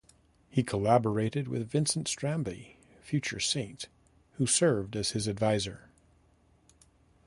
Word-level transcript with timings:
He 0.49 0.63
collaborated 0.63 1.47
with 1.47 1.69
Vincent 1.69 2.07
Strambi- 2.07 2.77
future 3.07 3.39
saint- 3.39 3.87
who 4.37 4.47
served 4.47 4.95
as 4.95 5.11
his 5.11 5.27
advisor. 5.27 5.91